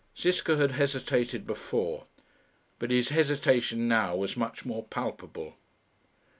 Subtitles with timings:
[0.19, 2.07] Ziska had hesitated before,
[2.79, 5.57] but his hesitation now was much more palpable.